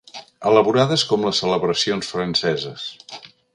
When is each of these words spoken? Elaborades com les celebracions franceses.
Elaborades 0.51 1.03
com 1.11 1.27
les 1.27 1.43
celebracions 1.45 2.11
franceses. 2.17 2.89